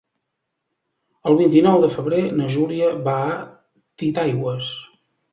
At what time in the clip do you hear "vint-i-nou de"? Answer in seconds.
1.41-1.89